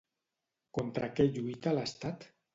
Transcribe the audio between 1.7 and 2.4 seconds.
l'Estat?